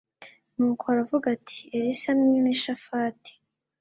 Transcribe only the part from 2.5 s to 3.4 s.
shafati